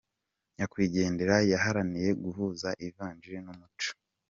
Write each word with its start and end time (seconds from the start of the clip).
Nyakwigendera 0.57 1.35
yaharaniye 1.51 2.09
guhuza 2.23 2.69
ivanjiri 2.87 3.37
n’ 3.41 3.47
umuco. 3.53 3.91